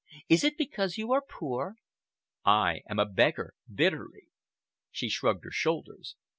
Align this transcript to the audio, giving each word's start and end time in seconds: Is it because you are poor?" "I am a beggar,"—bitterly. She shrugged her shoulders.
Is 0.27 0.43
it 0.43 0.57
because 0.57 0.97
you 0.97 1.11
are 1.11 1.21
poor?" 1.21 1.75
"I 2.43 2.81
am 2.89 2.97
a 2.97 3.05
beggar,"—bitterly. 3.05 4.29
She 4.89 5.09
shrugged 5.09 5.43
her 5.43 5.51
shoulders. 5.51 6.15